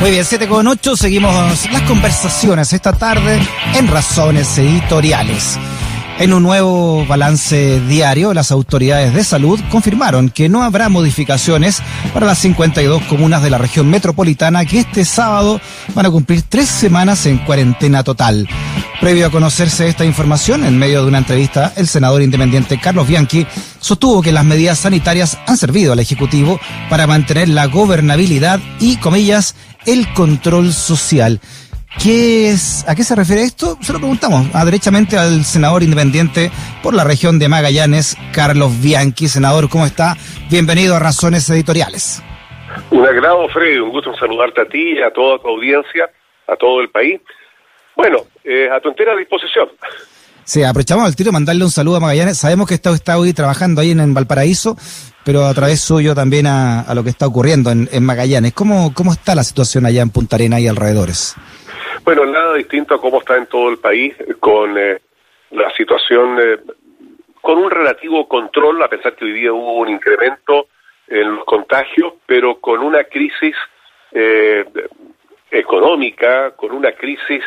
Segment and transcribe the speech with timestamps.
[0.00, 1.34] Muy bien, 7 con 8, seguimos
[1.72, 3.40] las conversaciones esta tarde
[3.74, 5.58] en Razones Editoriales.
[6.20, 11.82] En un nuevo balance diario, las autoridades de salud confirmaron que no habrá modificaciones
[12.14, 15.60] para las 52 comunas de la región metropolitana que este sábado
[15.94, 18.48] van a cumplir tres semanas en cuarentena total.
[19.00, 23.46] Previo a conocerse esta información, en medio de una entrevista, el senador independiente Carlos Bianchi
[23.78, 26.58] sostuvo que las medidas sanitarias han servido al Ejecutivo
[26.90, 29.54] para mantener la gobernabilidad y, comillas,
[29.86, 31.40] el control social.
[32.02, 33.76] ¿Qué es, ¿A qué se refiere esto?
[33.80, 36.50] Se lo preguntamos a, derechamente al senador independiente
[36.82, 39.26] por la región de Magallanes, Carlos Bianchi.
[39.26, 40.16] Senador, ¿cómo está?
[40.50, 42.22] Bienvenido a Razones Editoriales.
[42.90, 43.78] Un agrado, Freddy.
[43.78, 46.08] Un gusto saludarte a ti, a toda tu audiencia,
[46.46, 47.20] a todo el país.
[47.96, 49.68] Bueno, eh, a tu entera disposición.
[50.44, 52.38] Sí, aprovechamos al tiro mandarle un saludo a Magallanes.
[52.38, 54.78] Sabemos que está, está hoy trabajando ahí en, Valparaíso,
[55.24, 58.54] pero a través suyo también a, lo que está ocurriendo en, Magallanes.
[58.54, 61.36] ¿Cómo, ¿Cómo está la situación allá en Punta Arena y alrededores?
[62.04, 64.98] Bueno, nada distinto a cómo está en todo el país, con eh,
[65.50, 66.56] la situación, eh,
[67.42, 70.68] con un relativo control, a pesar que hoy día hubo un incremento
[71.06, 73.54] en los contagios, pero con una crisis
[74.12, 74.64] eh,
[75.50, 77.42] económica, con una crisis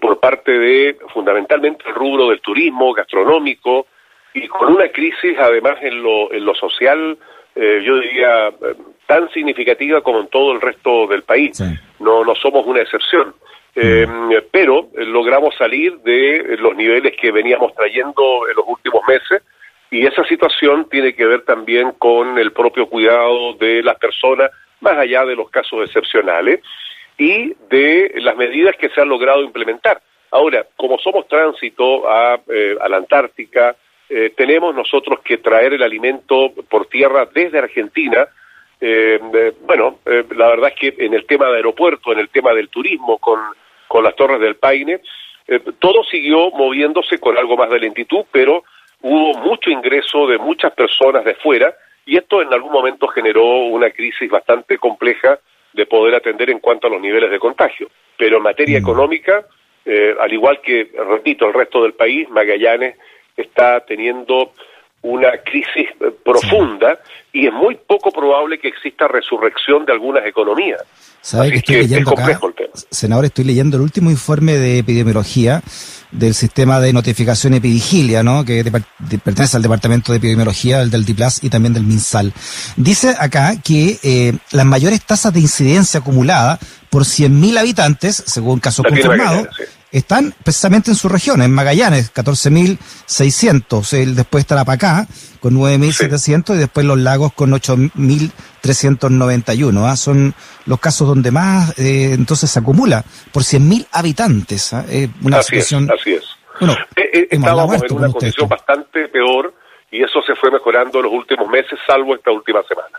[0.00, 3.86] por parte de fundamentalmente el rubro del turismo, gastronómico,
[4.34, 7.18] y con una crisis además en lo, en lo social,
[7.56, 8.52] yo diría,
[9.06, 11.60] tan significativa como en todo el resto del país.
[11.98, 13.34] No, no somos una excepción.
[13.74, 14.06] Eh,
[14.50, 19.42] pero logramos salir de los niveles que veníamos trayendo en los últimos meses
[19.90, 24.96] y esa situación tiene que ver también con el propio cuidado de las personas, más
[24.96, 26.60] allá de los casos excepcionales,
[27.18, 30.00] y de las medidas que se han logrado implementar.
[30.30, 33.74] Ahora, como somos tránsito a, eh, la Antártica,
[34.10, 38.28] eh, tenemos nosotros que traer el alimento por tierra desde Argentina,
[38.80, 42.54] eh, bueno, eh, la verdad es que en el tema de aeropuerto, en el tema
[42.54, 43.38] del turismo, con,
[43.86, 45.00] con las torres del Paine,
[45.46, 48.64] eh, todo siguió moviéndose con algo más de lentitud, pero
[49.02, 51.74] hubo mucho ingreso de muchas personas de fuera
[52.06, 55.38] y esto en algún momento generó una crisis bastante compleja
[55.72, 57.90] de poder atender en cuanto a los niveles de contagio.
[58.16, 58.82] Pero en materia mm.
[58.82, 59.46] económica,
[60.20, 62.96] al igual que, repito, el resto del país, Magallanes
[63.36, 64.52] está teniendo
[65.02, 66.98] una crisis eh, profunda
[67.32, 70.82] y es muy poco probable que exista resurrección de algunas economías.
[71.22, 72.40] ¿Sabe que estoy leyendo acá,
[72.90, 75.62] senador, estoy leyendo el último informe de epidemiología
[76.10, 78.44] del sistema de notificación epidigilia, ¿no?
[78.44, 78.64] que
[79.22, 82.32] pertenece al Departamento de Epidemiología, el del DIPLAS y también del MinSal.
[82.76, 86.58] Dice acá que eh, las mayores tasas de incidencia acumulada
[86.88, 89.48] por 100.000 habitantes, según casos confirmados,
[89.92, 95.06] están precisamente en su región, en Magallanes, 14.600, después estará para acá,
[95.40, 99.86] con 9.700, y después los lagos con 8.391.
[99.86, 99.96] ¿ah?
[99.96, 100.34] Son
[100.66, 104.72] los casos donde más eh, entonces se acumula, por 100.000 habitantes.
[104.72, 104.84] ¿ah?
[105.22, 105.90] una situación...
[105.90, 106.24] así es.
[106.60, 109.54] Bueno, eh, eh, estábamos en una condición bastante peor
[109.90, 112.98] y eso se fue mejorando en los últimos meses, salvo esta última semana.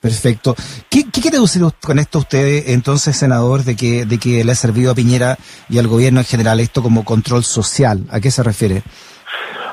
[0.00, 0.54] Perfecto.
[0.90, 4.92] ¿Qué, quiere decir con esto usted, entonces, senador, de que, de que le ha servido
[4.92, 5.36] a Piñera
[5.68, 8.00] y al gobierno en general esto como control social?
[8.12, 8.82] ¿A qué se refiere?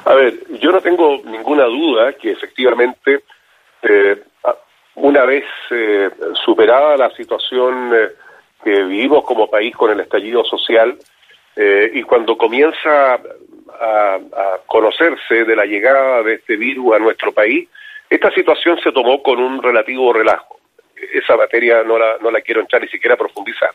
[0.05, 3.23] A ver, yo no tengo ninguna duda que efectivamente,
[3.83, 4.23] eh,
[4.95, 6.09] una vez eh,
[6.45, 8.09] superada la situación eh,
[8.63, 10.97] que vivimos como país con el estallido social,
[11.55, 14.17] y cuando comienza a
[14.65, 17.69] conocerse de la llegada de este virus a nuestro país,
[18.09, 20.59] esta situación se tomó con un relativo relajo.
[21.13, 23.69] Esa materia no la, no la quiero entrar ni siquiera a profundizar.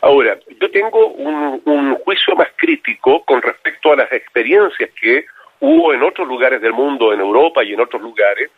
[0.00, 5.26] Ahora, yo tengo un, un juicio más crítico con respecto a las experiencias que
[5.60, 8.50] hubo en otros lugares del mundo, en Europa y en otros lugares,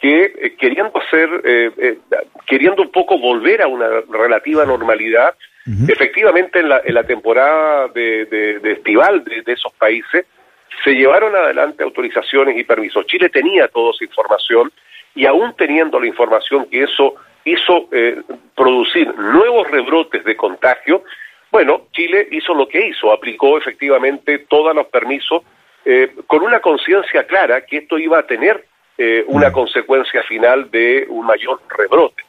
[0.00, 1.98] que eh, queriendo hacer, eh, eh,
[2.46, 5.34] queriendo un poco volver a una relativa normalidad,
[5.88, 10.26] efectivamente en la, en la temporada de, de, estival de, esos países,
[10.84, 13.06] se llevaron adelante autorizaciones y permisos.
[13.06, 14.70] Chile tenía toda esa información
[15.14, 17.14] y aún teniendo la información que eso
[17.44, 18.20] hizo eh,
[18.54, 21.02] producir nuevos rebrotes de contagio,
[21.50, 25.42] bueno, Chile hizo lo que hizo, aplicó efectivamente todos los permisos
[25.84, 28.66] eh, con una conciencia clara que esto iba a tener
[28.98, 32.22] eh, una consecuencia final de un mayor rebrote.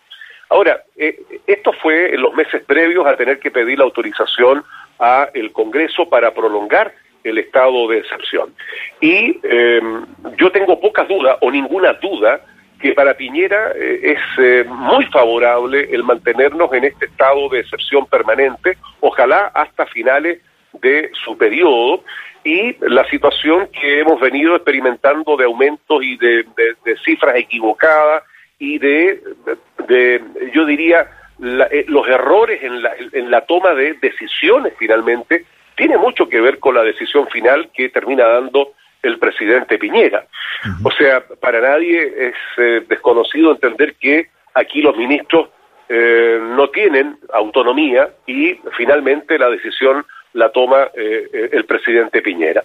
[0.47, 4.63] Ahora, esto fue en los meses previos a tener que pedir la autorización
[5.00, 6.94] a el Congreso para prolongar
[7.25, 8.54] el estado de excepción.
[9.01, 10.06] Y em,
[10.38, 12.42] yo tengo pocas dudas o ninguna duda
[12.80, 18.06] que para Piñera eh, es eh, muy favorable el mantenernos en este estado de excepción
[18.06, 20.39] permanente, ojalá hasta finales
[20.81, 22.04] de su periodo,
[22.44, 26.45] y la situación que hemos venido experimentando de aumentos y de,
[27.04, 28.24] cifras equivocadas
[28.60, 29.19] y de,
[29.88, 30.22] de,
[30.54, 31.10] yo diría,
[31.72, 35.45] eh, los errores en la, en la toma de decisiones finalmente
[35.75, 40.25] tiene mucho que ver con la decisión final que termina dando el presidente Piñera.
[40.83, 45.50] O sea, para nadie es eh, desconocido entender que aquí los ministros
[45.88, 52.63] eh, no tienen autonomía y finalmente la decisión la toma eh, el presidente Piñera.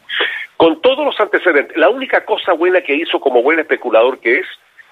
[0.57, 4.47] Con todos los antecedentes, la única cosa buena que hizo como buen especulador que es,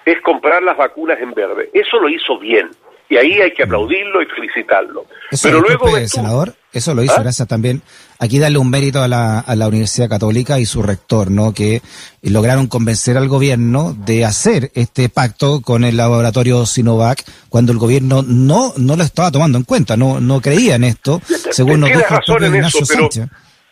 [0.05, 1.69] es comprar las vacunas en verde.
[1.73, 2.69] Eso lo hizo bien.
[3.09, 5.05] Y ahí hay que aplaudirlo y felicitarlo.
[5.41, 5.87] Pero luego...
[6.07, 7.23] senador, eso lo hizo ¿Ah?
[7.23, 7.81] gracias también.
[8.21, 11.53] Aquí darle un mérito a la, a la Universidad Católica y su rector, ¿no?
[11.53, 11.81] Que
[12.21, 18.21] lograron convencer al gobierno de hacer este pacto con el laboratorio Sinovac cuando el gobierno
[18.21, 21.21] no, no lo estaba tomando en cuenta, no, no creía en esto,
[21.51, 23.09] según nos dijo razón en eso, pero,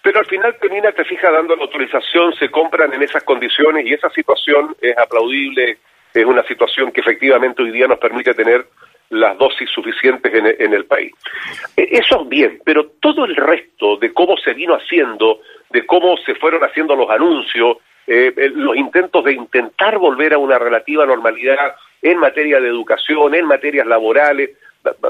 [0.02, 3.94] pero al final termina, te fija, dando la autorización, se compran en esas condiciones y
[3.94, 5.80] esa situación es aplaudible,
[6.14, 8.66] es una situación que efectivamente hoy día nos permite tener
[9.10, 11.14] las dosis suficientes en, el país.
[11.76, 16.18] E, eso es bien, pero todo el resto de cómo se vino haciendo, de cómo
[16.18, 21.06] se fueron haciendo los anuncios, eh, eh, los intentos de intentar volver a una relativa
[21.06, 24.52] normalidad en materia de educación, en materias laborales,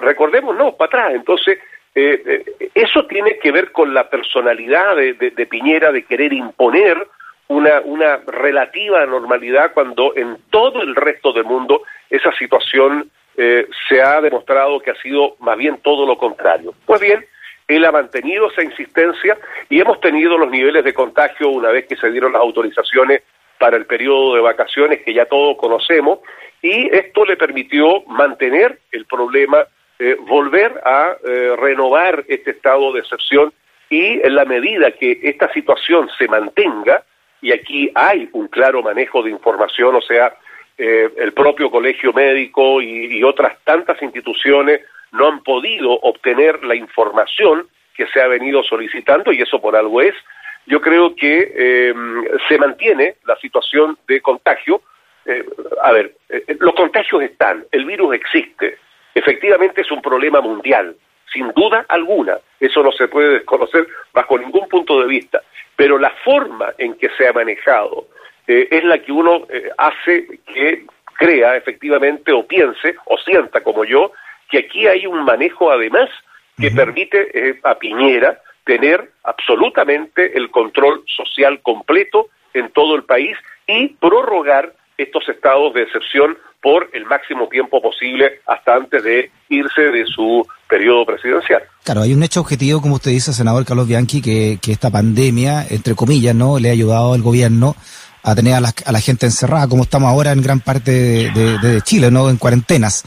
[0.01, 1.15] recordemos, no, para atrás.
[1.15, 1.59] Entonces,
[1.93, 2.43] eh,
[2.73, 7.07] eso tiene que ver con la personalidad de, de Piñera de querer imponer
[7.47, 14.01] una, una relativa normalidad cuando en todo el resto del mundo esa situación eh, se
[14.01, 16.73] ha demostrado que ha sido más bien todo lo contrario.
[16.85, 17.25] Pues bien,
[17.67, 19.37] él ha mantenido esa insistencia
[19.69, 23.21] y hemos tenido los niveles de contagio una vez que se dieron las autorizaciones
[23.59, 26.19] para el periodo de vacaciones que ya todos conocemos
[26.61, 29.65] y esto le permitió mantener el problema,
[29.99, 33.53] eh, volver a eh, renovar este estado de excepción
[33.89, 37.03] y en la medida que esta situación se mantenga,
[37.41, 40.35] y aquí hay un claro manejo de información, o sea,
[40.77, 44.81] eh, el propio colegio médico y, otras tantas instituciones
[45.11, 50.01] no han podido obtener la información que se ha venido solicitando y eso por algo
[50.01, 50.13] es.
[50.67, 51.93] Yo creo que eh,
[52.47, 54.81] se mantiene la situación de contagio.
[55.25, 55.43] Eh,
[55.81, 56.13] a ver,
[56.59, 58.77] los contagios están, el virus existe,
[59.15, 60.95] efectivamente es un problema mundial,
[61.33, 65.41] sin duda alguna, eso no se puede desconocer bajo ningún punto de vista,
[65.75, 68.07] pero la forma en que se ha manejado,
[68.47, 70.85] eh, es la que uno eh, hace que
[71.17, 74.11] crea efectivamente o piense o sienta como yo
[74.49, 76.09] que aquí hay un manejo además
[76.57, 83.37] que permite eh, a Piñera tener absolutamente el control social completo en todo el país
[83.67, 89.81] y prorrogar estos estados de excepción por el máximo tiempo posible hasta antes de irse
[89.81, 91.61] de su periodo presidencial.
[91.83, 95.67] Claro, hay un hecho objetivo, como usted dice, senador Carlos Bianchi, que, que esta pandemia,
[95.69, 97.75] entre comillas, no le ha ayudado al gobierno
[98.23, 101.81] a tener a la, a la gente encerrada, como estamos ahora en gran parte de,
[101.83, 102.29] Chile, ¿no?
[102.29, 103.03] En cuarentenas.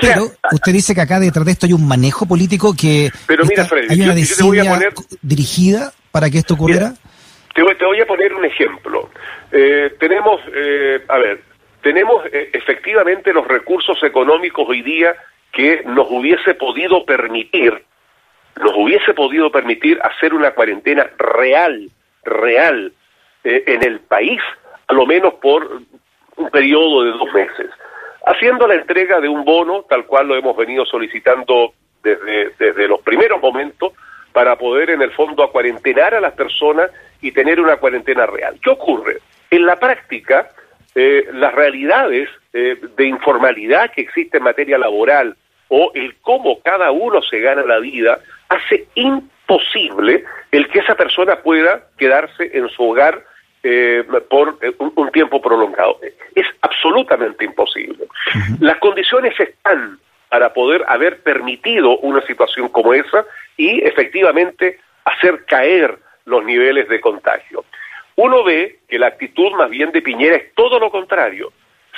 [0.00, 3.64] pero usted dice que acá detrás de esto hay un manejo político que pero mira,
[3.64, 4.80] Freddy, hay una decisión
[5.22, 6.94] dirigida para que esto ocurriera.
[7.54, 9.10] te, voy, a poner un ejemplo.
[9.52, 11.42] Eh, tenemos, eh, a ver,
[11.82, 15.14] tenemos eh, efectivamente los recursos económicos hoy día
[15.52, 17.84] que nos hubiese podido permitir,
[18.60, 21.90] nos hubiese podido permitir hacer una cuarentena real,
[22.24, 22.92] real,
[23.44, 24.40] eh, en el país,
[24.86, 25.82] a lo menos por
[26.36, 27.70] un periodo de dos meses,
[28.26, 33.00] haciendo la entrega de un bono, tal cual lo hemos venido solicitando desde, desde los
[33.00, 33.92] primeros momentos,
[34.32, 36.90] para poder en el fondo acuarentenar a las personas
[37.20, 38.56] y tener una cuarentena real.
[38.62, 39.18] ¿Qué ocurre?
[39.50, 40.50] En la práctica,
[40.94, 45.36] eh, las realidades eh, de informalidad que existe en materia laboral
[45.68, 48.18] o el cómo cada uno se gana la vida
[48.48, 53.24] hace imposible el que esa persona pueda quedarse en su hogar
[53.62, 55.98] eh, por eh, un, tiempo prolongado.
[56.34, 58.06] Es absolutamente imposible.
[58.60, 63.24] Las condiciones están para poder haber permitido una situación como esa
[63.56, 67.64] y efectivamente hacer caer los niveles de contagio.
[68.16, 71.52] Uno ve que la actitud más bien de Piñera es todo lo contrario.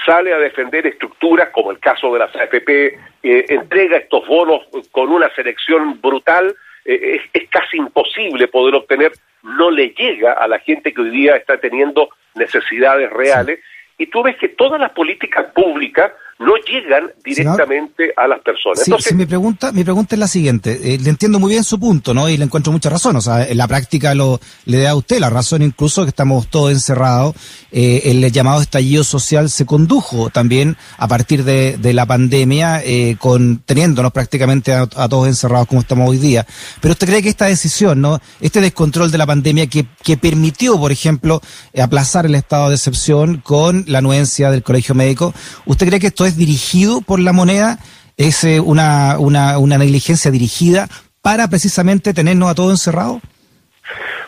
[0.06, 5.10] Sale a defender estructuras como el caso de las AFP, eh, entrega estos bonos con
[5.10, 6.54] una selección brutal.
[6.84, 11.58] Es, casi imposible poder obtener no le llega a la gente que hoy día está
[11.58, 13.60] teniendo necesidades reales.
[13.98, 18.82] Y tú ves que todas las políticas públicas no llegan directamente a las personas.
[19.04, 20.94] Sí, mi pregunta, mi pregunta es la siguiente.
[20.94, 22.30] Eh, le entiendo muy bien su punto, ¿no?
[22.30, 23.14] Y le encuentro mucha razón.
[23.16, 26.48] O sea, en la práctica lo, le da a usted la razón, incluso que estamos
[26.48, 27.34] todos encerrados.
[27.72, 33.16] Eh, el llamado estallido social se condujo también a partir de, de la pandemia, eh,
[33.18, 36.46] con, teniéndonos prácticamente a, todos encerrados como estamos hoy día.
[36.80, 38.18] Pero usted cree que esta decisión, ¿no?
[38.40, 41.42] Este descontrol de la pandemia que, que permitió, por ejemplo,
[41.78, 45.34] aplazar el estado de excepción con la anuencia del colegio médico,
[45.66, 47.78] ¿usted cree que esto es dirigido por la moneda
[48.20, 50.88] ¿Es eh, una, una, una negligencia dirigida
[51.22, 53.22] para precisamente tenernos a todos encerrados?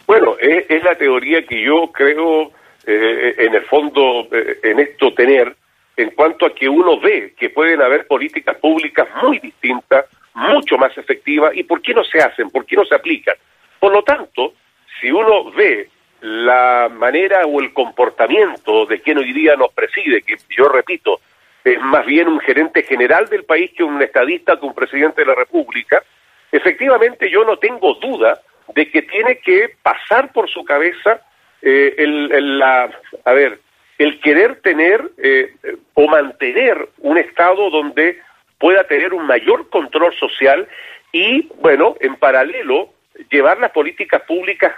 [0.06, 2.52] Bueno, es, la teoría que yo creo
[2.87, 5.54] eh, en el fondo eh, en esto tener
[5.94, 10.97] en cuanto a que uno ve que pueden haber políticas públicas muy distintas, mucho más
[10.97, 13.35] efectivas, y por qué no se hacen, por qué no se aplican.
[13.78, 14.54] Por lo tanto,
[15.02, 15.90] si uno ve
[16.23, 21.21] la manera o el comportamiento de quien hoy día nos preside, que yo repito,
[21.64, 25.28] es más bien un gerente general del país que un estadista, que un presidente de
[25.28, 26.02] la República,
[26.50, 28.40] efectivamente yo no tengo duda
[28.75, 31.21] de que tiene que pasar por su cabeza
[31.61, 32.90] eh, el, la,
[33.25, 33.61] a ver,
[33.99, 35.54] el querer tener eh,
[35.95, 38.21] o mantener un Estado donde
[38.59, 40.69] pueda tener un mayor control social
[41.12, 42.90] y, bueno, en paralelo,
[43.31, 44.75] llevar las políticas públicas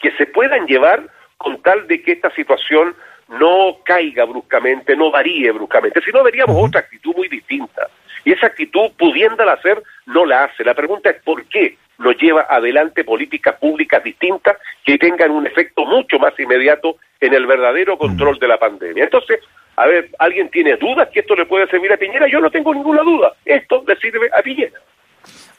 [0.00, 2.94] que se puedan llevar con tal de que esta situación
[3.28, 7.88] no caiga bruscamente, no varíe bruscamente, si no veríamos otra actitud muy distinta.
[8.24, 10.64] Y esa actitud, pudiéndola hacer, no la hace.
[10.64, 15.84] La pregunta es por qué no lleva adelante políticas públicas distintas que tengan un efecto
[15.84, 19.04] mucho más inmediato en el verdadero control de la pandemia.
[19.04, 19.40] Entonces,
[19.76, 22.28] a ver, ¿alguien tiene dudas que esto le puede servir a Piñera?
[22.28, 23.34] Yo no tengo ninguna duda.
[23.44, 24.78] Esto le sirve a Piñera.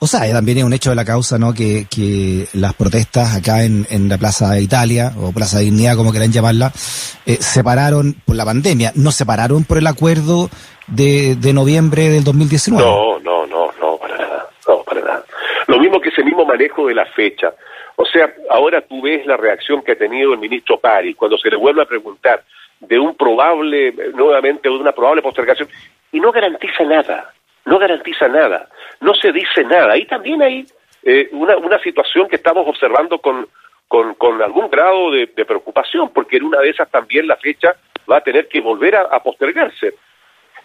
[0.01, 1.53] O sea, también es un hecho de la causa, ¿no?
[1.53, 5.97] Que, que las protestas acá en, en la Plaza de Italia, o Plaza de Dignidad,
[5.97, 6.71] como quieran llamarla,
[7.25, 10.49] eh, se pararon por la pandemia, no se pararon por el acuerdo
[10.87, 12.81] de, de noviembre del 2019.
[12.81, 15.25] No, no, no, no, para nada, no, para nada.
[15.67, 17.53] Lo mismo que ese mismo manejo de la fecha.
[17.97, 21.49] O sea, ahora tú ves la reacción que ha tenido el ministro Pari cuando se
[21.49, 22.45] le vuelve a preguntar
[22.79, 25.67] de un probable, nuevamente, de una probable postergación,
[26.13, 27.33] y no garantiza nada
[27.69, 28.67] no garantiza nada,
[29.01, 29.97] no se dice nada.
[29.97, 30.65] Y también hay
[31.03, 33.47] eh, una, una situación que estamos observando con,
[33.87, 37.75] con, algún grado de, preocupación, porque en una de esas también la fecha
[38.09, 39.95] va a tener que volver a, postergarse.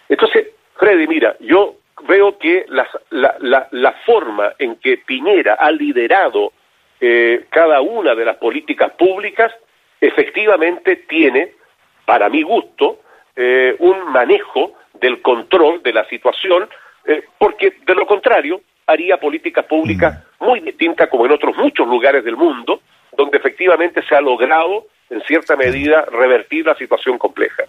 [0.07, 1.75] Entonces, Freddy, mira, yo
[2.07, 6.53] veo que la, la, la, forma en que Piñera ha liderado
[6.99, 9.51] eh, cada una de las políticas públicas
[9.99, 11.53] efectivamente tiene,
[12.05, 12.99] para mi gusto,
[13.35, 16.69] eh, un manejo del control de la situación
[17.07, 20.45] eh, porque de lo contrario haría políticas públicas mm.
[20.45, 22.81] muy distintas como en otros muchos lugares del mundo,
[23.17, 27.63] donde efectivamente se ha logrado en cierta medida revertir la situación compleja.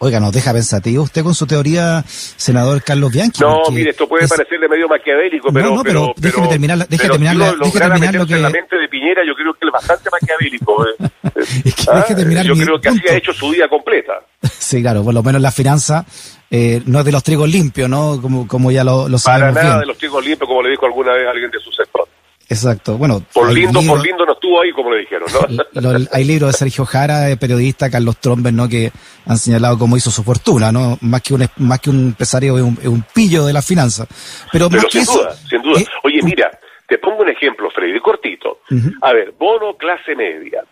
[0.00, 3.42] Oiga, nos deja pensativo usted con su teoría, senador Carlos Bianchi.
[3.42, 5.74] No, mire, esto puede parecerle medio maquiavélico, pero...
[5.74, 7.36] No, pero, déjeme terminar, déjeme terminar,
[7.72, 8.36] terminar lo que...
[8.36, 10.86] la mente de Piñera, yo creo que es bastante maquiavélico.
[10.86, 11.10] Eh.
[11.64, 12.04] es que ¿Ah?
[12.06, 14.20] terminar yo creo que así ha hecho su vida completa.
[14.42, 16.06] sí, claro, por lo menos la finanza
[16.50, 18.20] eh, no es de los trigos limpios, ¿no?
[18.20, 20.86] Como, como ya lo, lo sabemos Para nada de los trigos limpios, como le dijo
[20.86, 22.08] alguna vez alguien de su sector.
[22.50, 23.22] Exacto, bueno.
[23.34, 25.90] Por lindo, por lindo no estuvo ahí, como le dijeron, ¿no?
[26.12, 28.66] hay libros de Sergio Jara, de periodista, Carlos Tromber, ¿no?
[28.66, 28.90] Que
[29.26, 30.96] han señalado cómo hizo su fortuna, ¿no?
[31.02, 34.06] Más que un, más que un empresario, es un, pillo de la finanza.
[34.50, 35.80] Pero, Pero sin duda, sin duda.
[36.04, 36.50] Oye, mira,
[36.86, 38.60] te pongo un ejemplo, Freddy, cortito.
[39.02, 40.64] A ver, bono clase media.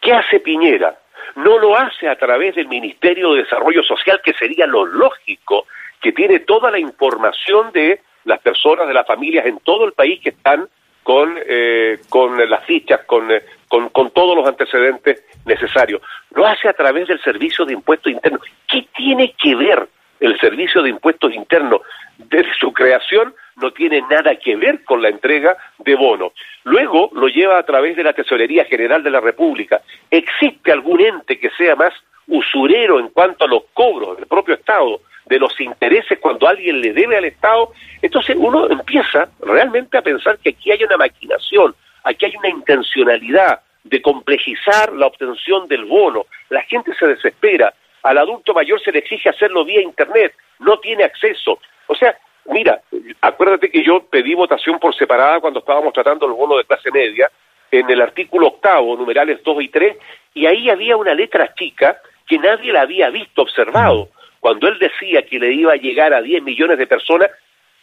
[0.00, 0.98] ¿Qué hace Piñera?
[1.36, 5.66] No lo hace a través del Ministerio de Desarrollo Social, que sería lo lógico,
[6.00, 10.20] que tiene toda la información de las personas, de las familias en todo el país
[10.20, 10.68] que están
[11.02, 16.02] con, eh, con las fichas, con, eh, con, todos los antecedentes necesarios.
[16.34, 18.42] Lo hace a través del Servicio de Impuestos Internos.
[18.68, 19.88] ¿Qué tiene que ver
[20.20, 21.80] el Servicio de Impuestos Internos?
[22.18, 26.32] Desde su creación no tiene nada que ver con la entrega de bonos.
[26.64, 29.80] Luego lo lleva a través de la Tesorería General de la República.
[30.10, 31.92] ¿Existe algún ente que sea más
[32.28, 36.92] usurero en cuanto a los cobros del propio Estado de los intereses cuando alguien le
[36.92, 37.72] debe al Estado,
[38.02, 41.74] entonces uno empieza realmente a pensar que aquí hay una maquinación,
[42.04, 46.26] aquí hay una intencionalidad de complejizar la obtención del bono.
[46.50, 47.72] La gente se desespera,
[48.02, 51.58] al adulto mayor se le exige hacerlo vía Internet, no tiene acceso.
[51.86, 52.16] O sea,
[52.46, 52.80] mira,
[53.20, 57.30] acuérdate que yo pedí votación por separada cuando estábamos tratando el bono de clase media,
[57.70, 59.96] en el artículo octavo, numerales 2 y 3,
[60.34, 64.08] y ahí había una letra chica que nadie la había visto, observado
[64.40, 67.30] cuando él decía que le iba a llegar a 10 millones de personas,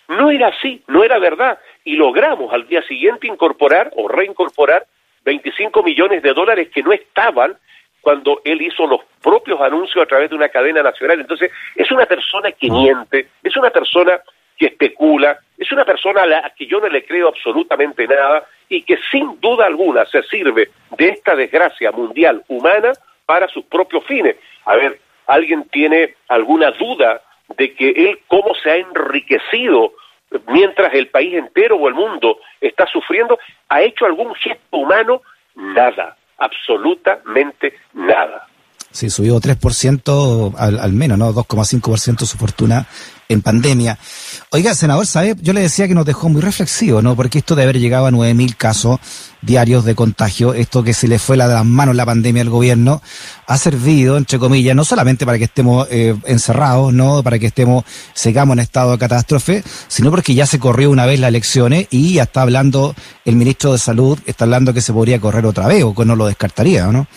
[0.07, 1.59] no era así, no era verdad.
[1.85, 4.85] Y logramos al día siguiente incorporar o reincorporar
[5.23, 7.57] 25 millones de dólares que no estaban
[8.07, 11.19] cuando él hizo los propios anuncios a través de una cadena nacional.
[11.19, 14.21] Entonces, es una persona que miente, es una persona
[14.57, 18.83] que especula, es una persona a la que yo no le creo absolutamente nada y
[18.83, 22.93] que sin duda alguna se sirve de esta desgracia mundial humana
[23.25, 24.37] para sus propios fines.
[24.63, 27.21] A ver, alguien tiene alguna duda
[27.57, 29.91] de que él cómo se ha enriquecido
[30.47, 33.37] mientras el país entero o el mundo está sufriendo,
[33.67, 35.23] ha hecho algún gesto humano,
[35.55, 38.47] nada, absolutamente nada.
[38.91, 41.33] Sí, subió 3% al, al menos, ¿no?
[41.33, 42.87] 2,5% su fortuna
[43.29, 43.97] en pandemia.
[44.51, 45.35] Oiga, senador, ¿sabe?
[45.41, 47.15] Yo le decía que nos dejó muy reflexivo, ¿no?
[47.15, 48.99] Porque esto de haber llegado a 9.000 casos
[49.41, 52.49] diarios de contagio, esto que se le fue la de las manos la pandemia al
[52.49, 53.01] gobierno,
[53.45, 57.21] ha servido, entre comillas, no solamente para que estemos eh, encerrados, ¿no?
[57.23, 61.19] Para que estemos, sigamos en estado de catástrofe, sino porque ya se corrió una vez
[61.19, 65.19] las elecciones y ya está hablando el ministro de Salud, está hablando que se podría
[65.19, 67.07] correr otra vez, o que no lo descartaría, ¿no?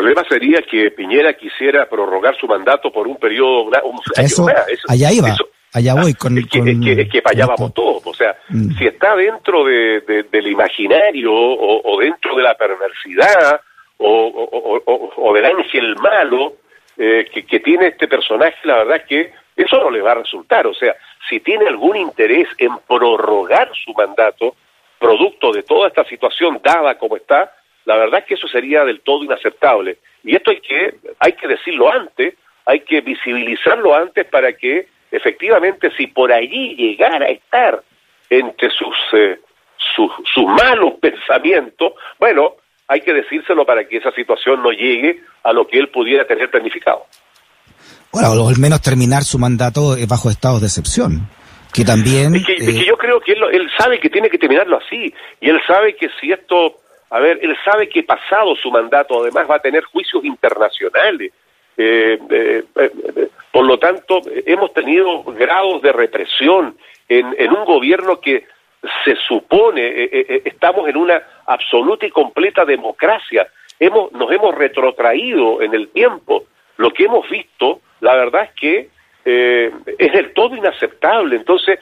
[0.00, 4.46] El problema sería que Piñera quisiera prorrogar su mandato por un periodo, un eso,
[4.88, 5.36] allá iba.
[5.74, 8.06] allá voy con, es que, es que, allá vamos todos.
[8.06, 8.78] O sea, mm.
[8.78, 13.60] si está dentro de, del imaginario o, dentro de la perversidad
[13.98, 16.54] o, o del ángel malo
[16.96, 20.22] eh, que, que tiene este personaje, la verdad es que eso no le va a
[20.22, 20.66] resultar.
[20.66, 20.96] O sea,
[21.28, 24.56] si tiene algún interés en prorrogar su mandato,
[24.98, 27.52] producto de toda esta situación dada como está,
[27.90, 29.98] la verdad es que eso sería del todo inaceptable.
[30.22, 35.90] Y esto hay que, hay que decirlo antes, hay que visibilizarlo antes para que efectivamente
[35.96, 37.82] si por allí llegara a estar
[38.28, 39.40] entre sus, eh,
[39.96, 42.54] sus, sus malos pensamientos, bueno,
[42.86, 46.48] hay que decírselo para que esa situación no llegue a lo que él pudiera tener
[46.48, 47.06] planificado.
[48.12, 51.28] Bueno, o al menos terminar su mandato bajo estado de excepción.
[51.72, 52.36] Que también.
[52.36, 55.12] Es que, eh, yo creo que él, él, sabe que tiene que terminarlo así.
[55.40, 56.80] Y él sabe que si esto
[57.10, 61.32] a ver, él sabe que pasado su mandato, además va a tener juicios internacionales.
[61.76, 66.76] Eh, eh, eh, por lo tanto, hemos tenido grados de represión
[67.08, 68.46] en, un gobierno que
[69.04, 70.08] se supone
[70.44, 73.48] estamos en una absoluta y completa democracia.
[73.80, 76.44] Hemos, nos hemos retrotraído en el tiempo.
[76.76, 78.88] Lo que hemos visto, la verdad es que
[79.24, 81.34] es del todo inaceptable.
[81.34, 81.80] Entonces,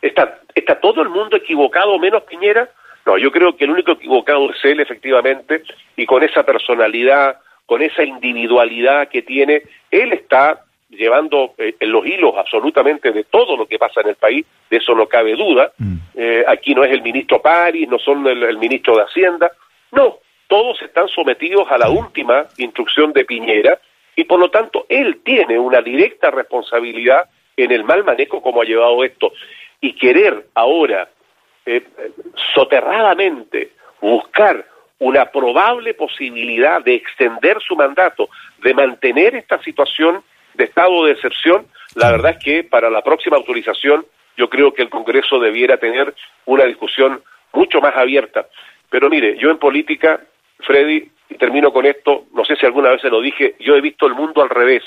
[0.00, 2.70] está, está todo el mundo equivocado menos Piñera.
[3.06, 5.62] No, yo creo que el único equivocado es él, efectivamente,
[5.96, 12.34] y con esa personalidad, con esa individualidad que tiene, él está llevando eh, los hilos
[12.36, 15.72] absolutamente de todo lo que pasa en el país, de eso no cabe duda.
[15.78, 15.96] Mm.
[16.14, 19.50] Eh, aquí no es el ministro París, no son el, ministro de Hacienda,
[19.92, 23.78] no, todos están sometidos a la última instrucción de Piñera
[24.16, 28.64] y por lo tanto él tiene una directa responsabilidad en el mal manejo como ha
[28.64, 29.32] llevado esto.
[29.80, 31.08] Y querer ahora
[31.68, 31.84] eh,
[32.54, 34.64] soterradamente buscar
[35.00, 38.28] una probable posibilidad de extender su mandato,
[38.62, 40.22] de mantener esta situación
[40.54, 44.82] de estado de excepción, la verdad es que para la próxima autorización yo creo que
[44.82, 46.14] el Congreso debiera tener
[46.46, 48.48] una discusión mucho más abierta.
[48.88, 50.20] Pero mire, yo en política,
[50.60, 53.80] Freddy, y termino con esto, no sé si alguna vez se lo dije, yo he
[53.80, 54.82] visto el mundo al revés.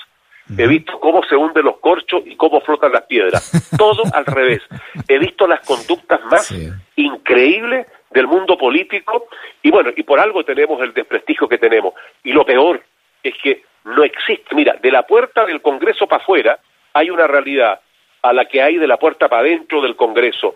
[0.57, 3.51] He visto cómo se hunden los corchos y cómo flotan las piedras.
[3.77, 4.61] Todo al revés.
[5.07, 6.53] He visto las conductas más
[6.95, 9.27] increíbles del mundo político
[9.61, 11.93] y bueno, y por algo tenemos el desprestigio que tenemos.
[12.23, 12.83] Y lo peor
[13.23, 14.53] es que no existe.
[14.55, 16.59] Mira, de la puerta del Congreso para afuera
[16.93, 17.79] hay una realidad
[18.21, 20.55] a la que hay de la puerta para adentro del Congreso.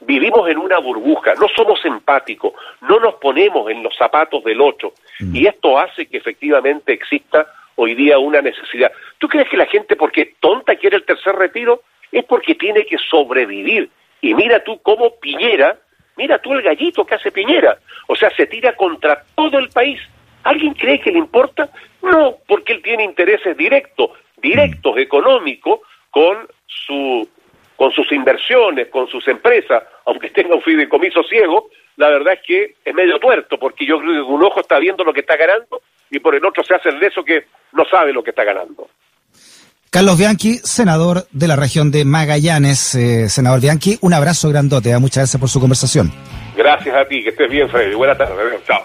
[0.00, 4.92] Vivimos en una burbuja, no somos empáticos, no nos ponemos en los zapatos del otro.
[5.20, 5.34] Mm.
[5.34, 7.46] Y esto hace que efectivamente exista
[7.76, 8.92] hoy día una necesidad.
[9.18, 11.82] ¿Tú crees que la gente, porque tonta, quiere el tercer retiro?
[12.10, 13.90] Es porque tiene que sobrevivir.
[14.20, 15.78] Y mira tú cómo Piñera,
[16.16, 17.78] mira tú el gallito que hace Piñera.
[18.08, 20.00] O sea, se tira contra todo el país.
[20.42, 21.70] ¿Alguien cree que le importa?
[22.02, 27.28] No, porque él tiene intereses directos, directos, económicos, con su
[27.76, 32.74] con sus inversiones, con sus empresas, aunque tenga un fideicomiso ciego, la verdad es que
[32.82, 35.82] es medio tuerto, porque yo creo que un ojo está viendo lo que está ganando
[36.10, 38.44] y por el otro se hace el de eso que no sabe lo que está
[38.44, 38.88] ganando.
[39.90, 42.94] Carlos Bianchi, senador de la región de Magallanes.
[42.94, 44.90] Eh, senador Bianchi, un abrazo grandote.
[44.90, 44.98] ¿eh?
[44.98, 46.12] Muchas gracias por su conversación.
[46.56, 47.94] Gracias a ti, que estés bien, Freddy.
[47.94, 48.36] Buenas tardes.
[48.66, 48.80] Chao.